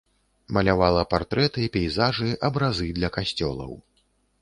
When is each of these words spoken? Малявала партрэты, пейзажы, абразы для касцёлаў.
Малявала 0.55 1.03
партрэты, 1.13 1.67
пейзажы, 1.77 2.29
абразы 2.51 2.91
для 3.01 3.15
касцёлаў. 3.19 3.81